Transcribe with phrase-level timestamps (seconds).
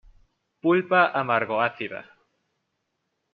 [0.61, 2.01] Pulpa amargo-ácida.